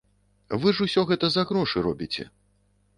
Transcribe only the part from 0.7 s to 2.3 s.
ж усё гэта за грошы робіце.